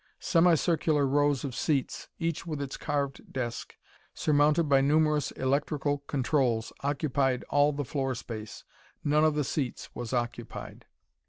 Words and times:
Semicircular 0.19 1.05
rows 1.05 1.43
of 1.43 1.53
seats, 1.53 2.07
each 2.17 2.43
with 2.43 2.59
its 2.59 2.75
carved 2.75 3.31
desk, 3.31 3.75
surmounted 4.15 4.63
by 4.67 4.81
numerous 4.81 5.29
electrical 5.33 5.99
controls, 6.07 6.73
occupied 6.81 7.43
all 7.51 7.71
the 7.71 7.85
floor 7.85 8.15
space. 8.15 8.63
None 9.03 9.23
of 9.23 9.35
the 9.35 9.43
seats 9.43 9.93
was 9.93 10.11
occupied. 10.11 10.85